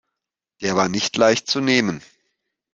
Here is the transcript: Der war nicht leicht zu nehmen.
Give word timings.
Der 0.61 0.75
war 0.75 0.89
nicht 0.89 1.15
leicht 1.15 1.47
zu 1.47 1.61
nehmen. 1.61 2.01